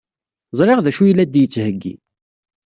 Ẓriɣ 0.57 0.79
d 0.81 0.87
acu 0.89 1.01
ay 1.03 1.13
la 1.13 1.25
d-yettheyyi. 1.25 1.93